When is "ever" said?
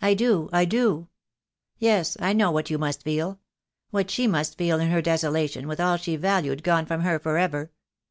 7.36-7.70